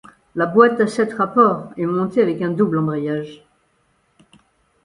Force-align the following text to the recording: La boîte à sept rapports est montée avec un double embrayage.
La 0.33 0.47
boîte 0.47 0.81
à 0.81 0.87
sept 0.87 1.13
rapports 1.13 1.69
est 1.77 1.85
montée 1.85 2.23
avec 2.23 2.41
un 2.41 2.49
double 2.49 2.79
embrayage. 2.79 3.45